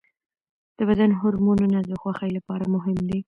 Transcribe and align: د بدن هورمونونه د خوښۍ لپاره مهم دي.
د 0.77 0.79
بدن 0.89 1.11
هورمونونه 1.19 1.79
د 1.89 1.91
خوښۍ 2.01 2.29
لپاره 2.37 2.63
مهم 2.75 2.97
دي. 3.09 3.19